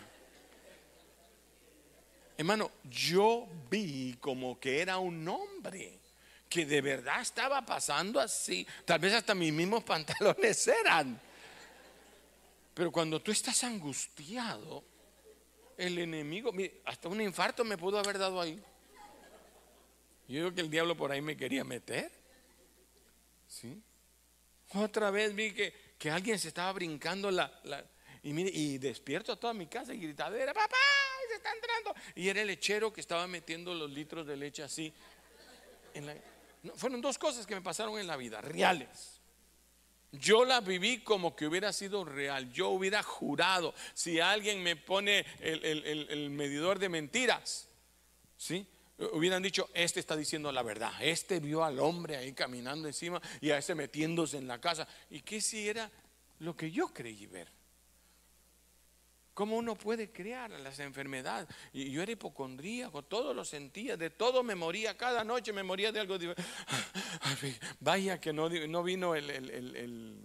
[2.37, 5.99] Hermano, yo vi como que era un hombre
[6.47, 8.65] que de verdad estaba pasando así.
[8.85, 11.19] Tal vez hasta mis mismos pantalones eran.
[12.73, 14.83] Pero cuando tú estás angustiado,
[15.77, 16.53] el enemigo,
[16.85, 18.63] hasta un infarto me pudo haber dado ahí.
[20.27, 22.11] Yo digo que el diablo por ahí me quería meter.
[23.47, 23.81] ¿Sí?
[24.73, 27.49] Otra vez vi que, que alguien se estaba brincando la,
[28.23, 30.75] y, mire, y despierto a toda mi casa y gritadera, papá,
[31.29, 31.95] se está entrando.
[32.15, 34.93] Y era el lechero que estaba metiendo los litros de leche así.
[36.75, 39.21] fueron dos cosas que me pasaron en la vida, reales.
[40.11, 42.51] Yo la viví como que hubiera sido real.
[42.51, 47.69] Yo hubiera jurado, si alguien me pone el, el medidor de mentiras,
[48.37, 48.67] ¿sí?
[48.97, 53.51] Hubieran dicho, este está diciendo la verdad, este vio al hombre ahí caminando encima y
[53.51, 54.87] a ese metiéndose en la casa.
[55.09, 55.89] ¿Y qué si era
[56.39, 57.51] lo que yo creí ver?
[59.33, 61.47] ¿Cómo uno puede crear las enfermedades?
[61.71, 65.91] Y yo era hipocondríaco, todo lo sentía, de todo me moría, cada noche me moría
[65.91, 66.17] de algo.
[67.79, 70.17] Vaya que no, no vino el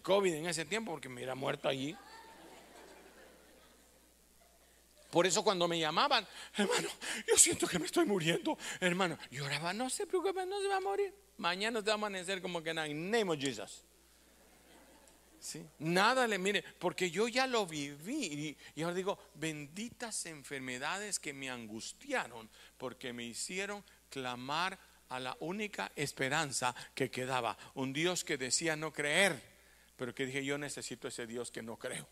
[0.00, 1.94] COVID en ese tiempo porque me hubiera muerto allí.
[5.10, 6.88] Por eso cuando me llamaban, hermano,
[7.26, 8.58] yo siento que me estoy muriendo.
[8.80, 11.14] Hermano, lloraba, no se preocupe, no se va a morir.
[11.38, 13.84] Mañana te va a amanecer como que nada, name of Jesus.
[15.40, 15.64] ¿Sí?
[15.78, 18.56] Nada le mire, porque yo ya lo viví.
[18.74, 25.90] Y, ahora digo, benditas enfermedades que me angustiaron, porque me hicieron clamar a la única
[25.96, 27.56] esperanza que quedaba.
[27.74, 29.40] Un Dios que decía no creer,
[29.96, 32.06] pero que dije, yo necesito ese Dios que no creo.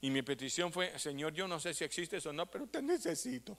[0.00, 3.56] Y mi petición fue, Señor, yo no sé si existes o no, pero te necesito.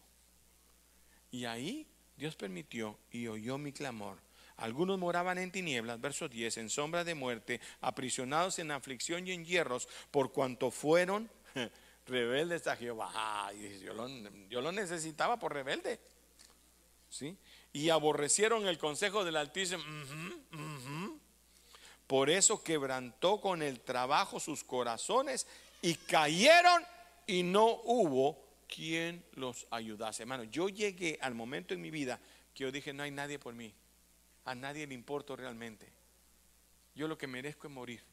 [1.29, 4.17] Y ahí Dios permitió y oyó mi clamor.
[4.57, 9.45] Algunos moraban en tinieblas, verso 10, en sombra de muerte, aprisionados en aflicción y en
[9.45, 11.29] hierros, por cuanto fueron
[12.05, 13.51] rebeldes a Jehová.
[13.83, 14.07] yo, lo,
[14.49, 15.99] yo lo necesitaba por rebelde.
[17.09, 17.37] ¿Sí?
[17.73, 19.83] Y aborrecieron el consejo del Altísimo.
[22.07, 25.47] Por eso quebrantó con el trabajo sus corazones
[25.81, 26.83] y cayeron
[27.27, 30.23] y no hubo quien los ayudase.
[30.23, 32.19] Hermano, yo llegué al momento en mi vida
[32.53, 33.73] que yo dije, no hay nadie por mí.
[34.45, 35.91] A nadie le importo realmente.
[36.95, 38.03] Yo lo que merezco es morir.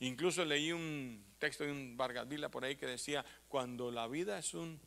[0.00, 4.38] Incluso leí un texto de un Vargas Vila por ahí que decía, cuando la vida
[4.38, 4.80] es un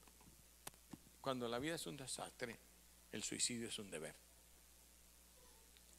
[1.21, 2.57] cuando la vida es un desastre,
[3.12, 4.15] el suicidio es un deber.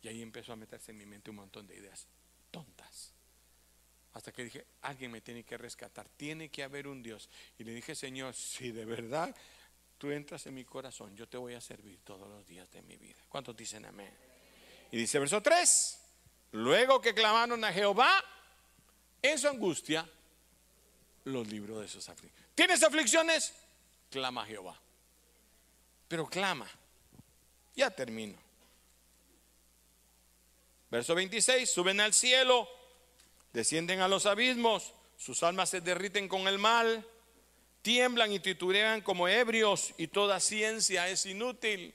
[0.01, 2.07] Y ahí empezó a meterse en mi mente un montón de ideas
[2.51, 3.13] tontas.
[4.15, 7.29] Hasta que dije, alguien me tiene que rescatar, tiene que haber un Dios.
[7.59, 9.35] Y le dije, Señor, si de verdad
[9.97, 12.97] tú entras en mi corazón, yo te voy a servir todos los días de mi
[12.97, 13.23] vida.
[13.29, 14.13] ¿Cuántos dicen amén?
[14.91, 16.01] Y dice verso 3,
[16.53, 18.25] luego que clamaron a Jehová,
[19.21, 20.09] en su angustia,
[21.25, 22.55] los libró de sus aflicciones.
[22.55, 23.53] ¿Tienes aflicciones?
[24.11, 24.81] Clama a Jehová.
[26.09, 26.69] Pero clama.
[27.77, 28.39] Ya termino.
[30.91, 32.69] Verso 26, suben al cielo
[33.59, 37.05] descienden a los abismos, sus almas se derriten con el mal,
[37.83, 41.93] tiemblan y titubean como ebrios y toda ciencia es inútil.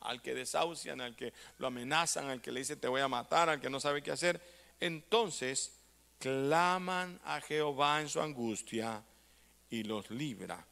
[0.00, 3.48] al que desahucian, al que lo amenazan, al que le dice te voy a matar,
[3.48, 4.40] al que no sabe qué hacer.
[4.80, 5.72] Entonces
[6.18, 9.02] claman a Jehová en su angustia
[9.70, 10.66] y los libra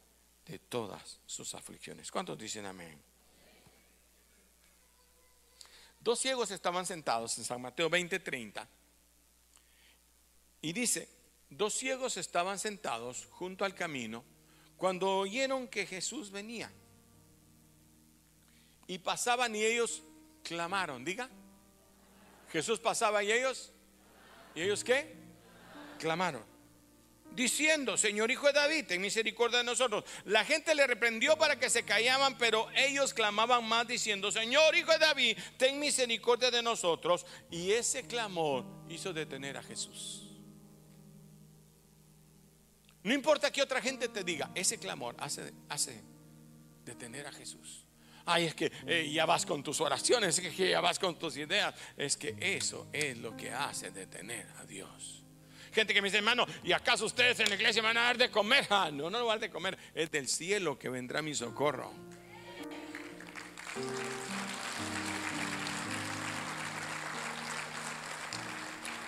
[0.47, 2.11] de todas sus aflicciones.
[2.11, 2.99] ¿Cuántos dicen amén?
[5.99, 8.67] Dos ciegos estaban sentados en San Mateo 20:30
[10.63, 11.09] y dice,
[11.49, 14.23] dos ciegos estaban sentados junto al camino
[14.77, 16.71] cuando oyeron que Jesús venía.
[18.87, 20.03] Y pasaban y ellos
[20.41, 21.29] clamaron, diga.
[22.49, 23.73] Jesús pasaba y ellos,
[24.55, 25.13] ¿y ellos qué?
[25.99, 26.45] Clamaron.
[27.31, 30.05] Diciendo, Señor Hijo de David, ten misericordia de nosotros.
[30.23, 34.93] La gente le reprendió para que se callaban, pero ellos clamaban más diciendo, Señor Hijo
[34.93, 37.25] de David, ten misericordia de nosotros.
[37.51, 40.32] Y ese clamor hizo detener a Jesús.
[43.03, 46.01] No importa que otra gente te diga, ese clamor hace, hace
[46.85, 47.85] detener a Jesús.
[48.25, 51.35] Ay, es que eh, ya vas con tus oraciones, es que ya vas con tus
[51.35, 51.75] ideas.
[51.97, 55.23] Es que eso es lo que hace detener a Dios.
[55.73, 58.29] Gente que me dice, hermano, ¿y acaso ustedes en la iglesia van a dar de
[58.29, 58.67] comer?
[58.69, 59.77] Ah, no, no, no van a dar de comer.
[59.93, 61.91] Es del cielo que vendrá mi socorro.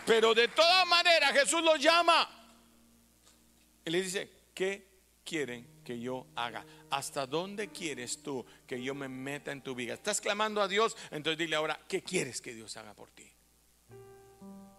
[0.06, 2.45] Pero de todas maneras Jesús los llama.
[3.86, 4.88] Y le dice, ¿qué
[5.24, 6.66] quieren que yo haga?
[6.90, 9.94] ¿Hasta dónde quieres tú que yo me meta en tu vida?
[9.94, 13.32] Estás clamando a Dios, entonces dile ahora, ¿qué quieres que Dios haga por ti?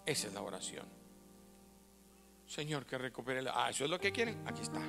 [0.04, 0.86] Esa es la oración.
[2.46, 3.52] Señor, que recupere la...
[3.54, 4.46] Ah, eso es lo que quieren.
[4.46, 4.80] Aquí está.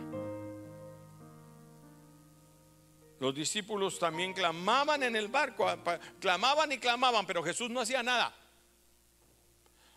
[3.20, 5.65] Los discípulos también clamaban en el barco,
[6.20, 8.34] clamaban y clamaban, pero Jesús no hacía nada.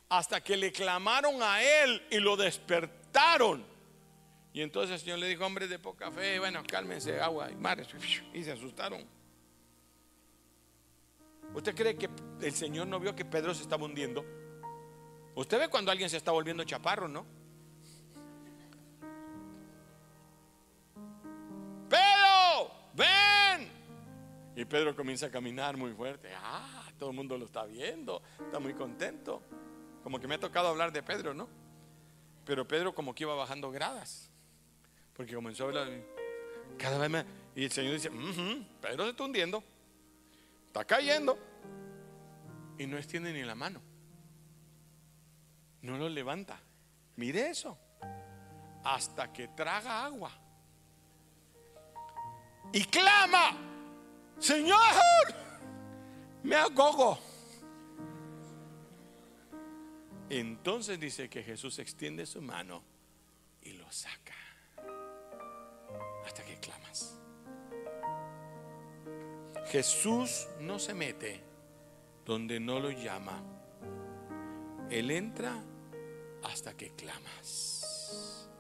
[0.09, 3.70] Hasta que le clamaron a él y lo despertaron.
[4.53, 7.89] Y entonces el Señor le dijo, hombre de poca fe, bueno, cálmense, agua y mares.
[8.35, 9.05] Y se asustaron.
[11.55, 12.09] ¿Usted cree que
[12.43, 14.25] el Señor no vio que Pedro se estaba hundiendo?
[15.35, 17.25] Usted ve cuando alguien se está volviendo chaparro, ¿no?
[21.89, 23.71] Pedro, ven.
[24.57, 26.31] Y Pedro comienza a caminar muy fuerte.
[26.37, 28.23] Ah, todo el mundo lo está viendo.
[28.45, 29.43] Está muy contento.
[30.03, 31.49] Como que me ha tocado hablar de Pedro, ¿no?
[32.45, 34.30] Pero Pedro como que iba bajando gradas.
[35.21, 35.87] Porque comenzó a hablar.
[36.79, 37.27] Cada vez más.
[37.55, 38.11] Y el Señor dice:
[38.81, 39.63] Pedro se está hundiendo.
[40.67, 41.39] Está cayendo.
[42.79, 43.83] Y no extiende ni la mano.
[45.83, 46.59] No lo levanta.
[47.17, 47.77] Mire eso.
[48.83, 50.33] Hasta que traga agua.
[52.73, 53.59] Y clama:
[54.39, 54.79] Señor,
[56.45, 57.19] me ahogo.
[60.31, 62.83] Entonces dice que Jesús extiende su mano
[63.61, 64.50] y lo saca
[69.71, 71.41] Jesús no se mete
[72.25, 73.41] donde no lo llama.
[74.91, 75.63] Él entra
[76.43, 78.51] hasta que clamas.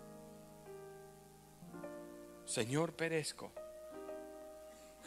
[2.44, 3.50] Señor, perezco.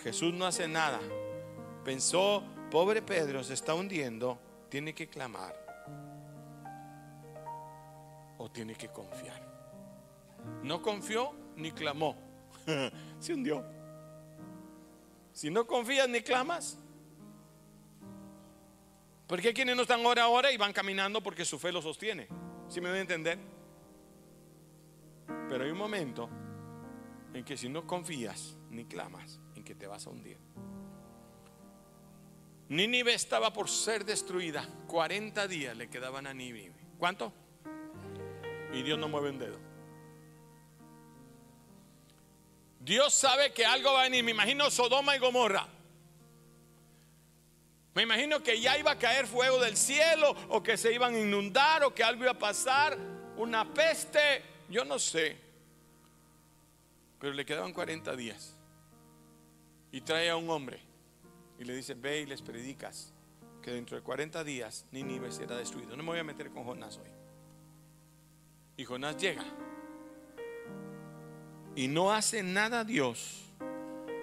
[0.03, 0.99] Jesús no hace nada.
[1.85, 4.37] Pensó, pobre Pedro se está hundiendo,
[4.67, 5.55] tiene que clamar.
[8.37, 9.41] O tiene que confiar.
[10.63, 12.17] No confió ni clamó
[13.19, 13.82] se hundió.
[15.34, 16.77] Si no confías ni clamas.
[19.27, 22.27] Porque hay quienes no están hora a y van caminando porque su fe lo sostiene.
[22.67, 23.39] Si me voy a entender?
[25.49, 26.29] Pero hay un momento
[27.34, 30.38] en que si no confías ni clamas, en que te vas a hundir.
[32.69, 34.67] Nínive estaba por ser destruida.
[34.88, 36.73] 40 días le quedaban a Nínive.
[36.97, 37.34] ¿Cuánto?
[38.71, 39.72] Y Dios no mueve un dedo.
[42.84, 44.23] Dios sabe que algo va a venir.
[44.23, 45.67] Me imagino Sodoma y Gomorra.
[47.95, 51.19] Me imagino que ya iba a caer fuego del cielo o que se iban a
[51.19, 52.97] inundar o que algo iba a pasar,
[53.38, 55.38] una peste, yo no sé.
[57.19, 58.57] Pero le quedaban 40 días.
[59.91, 60.81] Y trae a un hombre
[61.59, 63.13] y le dice, ve y les predicas
[63.61, 65.95] que dentro de 40 días Nínive será destruido.
[65.95, 67.09] No me voy a meter con Jonás hoy.
[68.75, 69.45] Y Jonás llega
[71.76, 73.43] y no hace nada Dios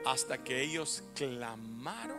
[0.05, 2.19] hasta que ellos clamaron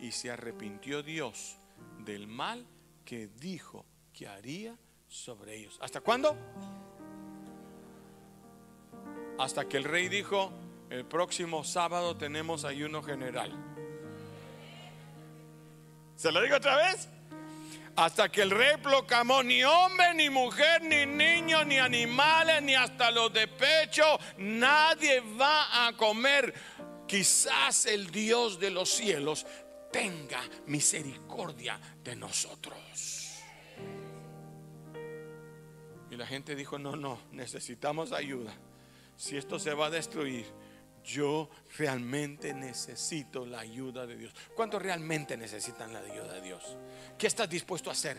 [0.00, 1.56] y se arrepintió Dios
[2.04, 2.66] del mal
[3.04, 4.76] que dijo que haría
[5.08, 5.78] sobre ellos.
[5.80, 6.36] ¿Hasta cuándo?
[9.38, 10.52] Hasta que el rey dijo,
[10.90, 13.52] el próximo sábado tenemos ayuno general.
[16.16, 17.08] ¿Se lo digo otra vez?
[17.96, 23.10] Hasta que el rey proclamó ni hombre, ni mujer, ni niño, ni animales, ni hasta
[23.10, 24.04] los de pecho,
[24.36, 26.52] nadie va a comer
[27.06, 29.46] quizás el Dios de los cielos
[29.90, 32.78] tenga misericordia de nosotros.
[36.10, 38.54] Y la gente dijo, no, no, necesitamos ayuda.
[39.16, 40.46] Si esto se va a destruir,
[41.06, 41.48] yo
[41.78, 44.34] realmente necesito la ayuda de Dios.
[44.54, 46.76] ¿Cuántos realmente necesitan la ayuda de Dios?
[47.16, 48.18] ¿Qué estás dispuesto a hacer?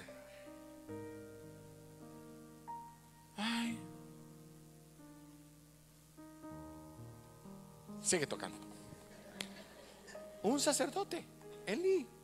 [3.35, 3.77] Ay.
[8.01, 8.57] Sigue tocando.
[10.43, 11.25] Un sacerdote,
[11.65, 12.16] Eli.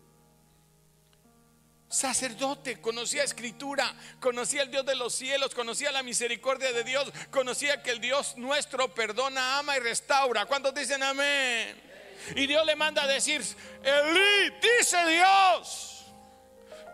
[1.94, 7.84] Sacerdote, conocía escritura, conocía el Dios de los cielos, conocía la misericordia de Dios, conocía
[7.84, 10.48] que el Dios nuestro perdona, ama y restaura.
[10.48, 11.80] ¿Cuántos dicen amén?
[12.36, 13.44] Y Dios le manda a decir,
[13.84, 16.06] Eli, dice Dios,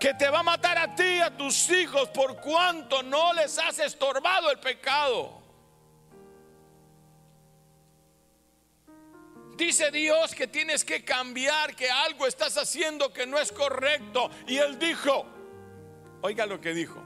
[0.02, 3.58] que te va a matar a ti y a tus hijos por cuanto no les
[3.58, 5.39] has estorbado el pecado.
[9.60, 14.32] Dice Dios que tienes que cambiar, que algo estás haciendo que no es correcto.
[14.48, 15.26] Y él dijo,
[16.22, 17.04] oiga lo que dijo,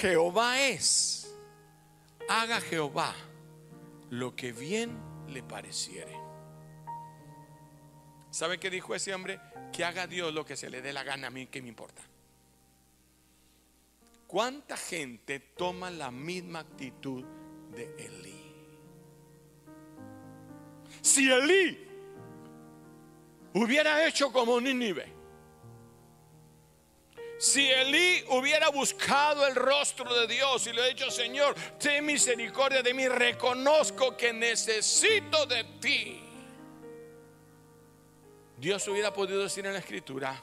[0.00, 1.34] Jehová es,
[2.28, 3.12] haga Jehová
[4.10, 6.16] lo que bien le pareciere.
[8.30, 9.40] ¿Sabe qué dijo ese hombre?
[9.72, 12.02] Que haga Dios lo que se le dé la gana a mí, ¿qué me importa?
[14.28, 17.24] ¿Cuánta gente toma la misma actitud
[17.72, 18.41] de Elí?
[21.02, 21.78] Si Elí
[23.54, 25.12] hubiera hecho como Nínive,
[27.38, 32.84] si Elí hubiera buscado el rostro de Dios y le ha dicho, Señor, ten misericordia
[32.84, 36.22] de mí, reconozco que necesito de ti.
[38.56, 40.40] Dios hubiera podido decir en la escritura,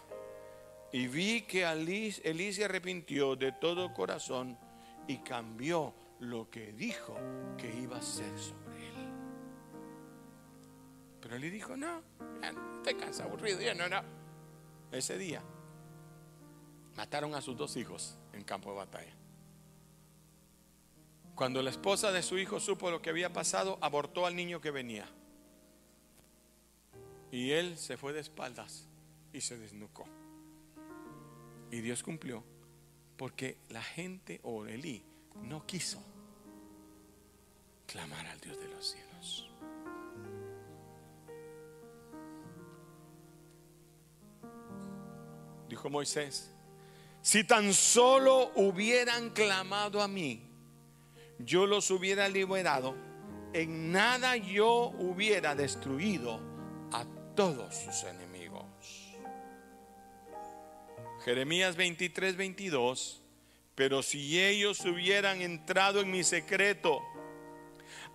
[0.92, 4.60] y vi que Elí, se arrepintió de todo corazón
[5.08, 7.18] y cambió lo que dijo
[7.58, 8.79] que iba a hacer sobre él.
[11.22, 12.02] Pero él dijo, no,
[12.84, 14.02] te cansa aburrido, ya no, no.
[14.92, 15.42] Ese día
[16.96, 19.14] mataron a sus dos hijos en campo de batalla.
[21.36, 24.72] Cuando la esposa de su hijo supo lo que había pasado, abortó al niño que
[24.72, 25.08] venía.
[27.32, 28.88] Y él se fue de espaldas
[29.32, 30.06] y se desnucó.
[31.72, 32.44] Y Dios cumplió
[33.16, 35.04] porque la gente o Elí
[35.44, 36.04] no quiso
[37.86, 39.49] clamar al Dios de los cielos.
[45.70, 46.52] Dijo Moisés,
[47.22, 50.42] si tan solo hubieran clamado a mí,
[51.38, 52.96] yo los hubiera liberado,
[53.54, 56.40] en nada yo hubiera destruido
[56.92, 57.06] a
[57.36, 58.66] todos sus enemigos.
[61.24, 63.22] Jeremías 23, 22,
[63.76, 67.02] pero si ellos hubieran entrado en mi secreto,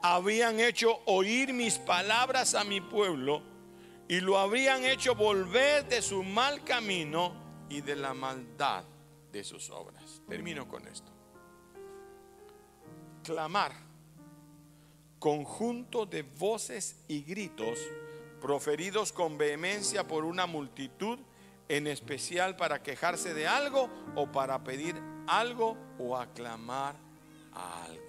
[0.02, 3.42] habían hecho oír mis palabras a mi pueblo
[4.08, 7.43] y lo habrían hecho volver de su mal camino,
[7.74, 8.84] y de la maldad
[9.32, 10.22] de sus obras.
[10.28, 11.10] Termino con esto.
[13.24, 13.72] Clamar,
[15.18, 17.80] conjunto de voces y gritos
[18.40, 21.18] proferidos con vehemencia por una multitud,
[21.68, 24.94] en especial para quejarse de algo o para pedir
[25.26, 26.94] algo o aclamar
[27.54, 28.04] a alguien.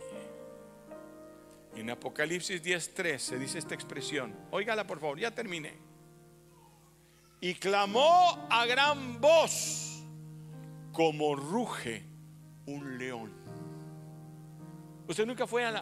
[1.73, 4.35] En Apocalipsis 10:3 se dice esta expresión.
[4.51, 5.84] Óigala por favor, ya terminé
[7.45, 10.03] y clamó a gran voz
[10.91, 12.03] como ruge
[12.65, 13.31] un león.
[15.07, 15.75] ¿Usted nunca fue al,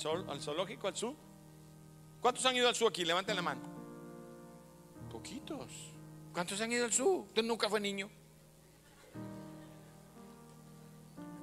[0.00, 1.14] zoológico, al sur?
[2.20, 3.04] ¿Cuántos han ido al sur aquí?
[3.04, 3.60] Levanten la mano.
[5.12, 5.70] Poquitos.
[6.32, 7.26] ¿Cuántos han ido al sur?
[7.28, 8.10] Usted nunca fue niño.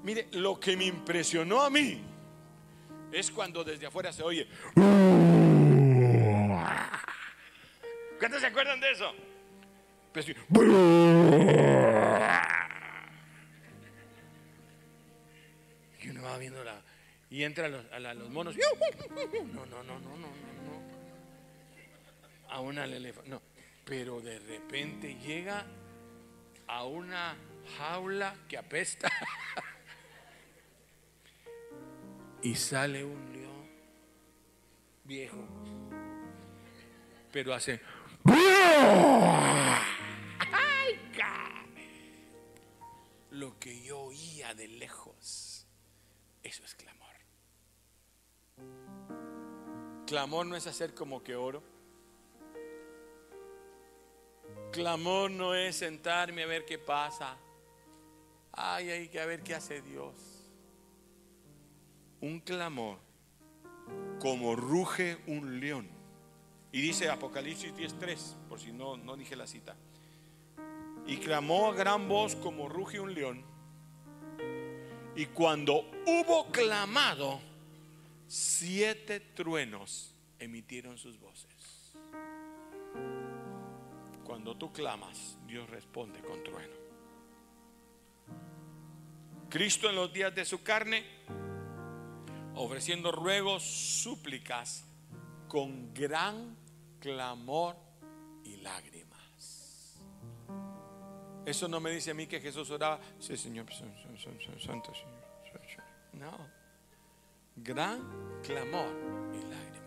[0.03, 2.01] Mire, lo que me impresionó a mí
[3.13, 4.45] es cuando desde afuera se oye.
[8.21, 9.13] ¿Cuántos se acuerdan de eso?
[10.13, 10.35] Pues, y
[16.07, 16.79] uno va viendo la.
[17.31, 17.83] Y entra a los,
[18.15, 18.55] los monos.
[18.55, 18.61] No,
[19.65, 20.31] no, no, no, no, no.
[22.49, 23.27] A una elefante.
[23.27, 23.41] No.
[23.85, 25.65] Pero de repente llega
[26.67, 27.35] a una
[27.79, 29.09] jaula que apesta.
[32.43, 33.67] y sale un león
[35.05, 35.43] viejo.
[37.31, 37.81] Pero hace.
[43.31, 45.65] Lo que yo oía de lejos,
[46.43, 47.15] eso es clamor.
[50.05, 51.63] Clamor no es hacer como que oro.
[54.71, 57.37] Clamor no es sentarme a ver qué pasa.
[58.51, 60.15] Ay, hay que ver qué hace Dios.
[62.19, 62.99] Un clamor
[64.19, 66.00] como ruge un león.
[66.71, 69.75] Y dice Apocalipsis 10:3, por si no, no dije la cita.
[71.05, 73.43] Y clamó a gran voz como ruge un león.
[75.15, 77.41] Y cuando hubo clamado,
[78.27, 81.51] siete truenos emitieron sus voces.
[84.23, 86.75] Cuando tú clamas, Dios responde con trueno.
[89.49, 91.05] Cristo en los días de su carne,
[92.55, 94.85] ofreciendo ruegos, súplicas,
[95.49, 96.55] con gran
[97.01, 97.75] clamor
[98.43, 99.97] y lágrimas.
[101.45, 105.21] Eso no me dice a mí que Jesús oraba, sí, Señor, santo Señor.
[106.13, 106.37] No,
[107.55, 108.93] gran clamor
[109.33, 109.81] y lágrimas.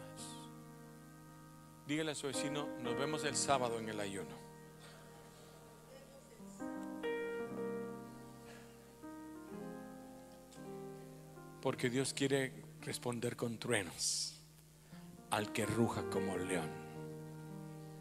[1.87, 4.45] Dígale a su vecino, nos vemos el sábado en el ayuno.
[11.63, 12.53] Porque Dios quiere
[12.83, 14.43] responder con truenos
[15.31, 16.84] al que ruja como león.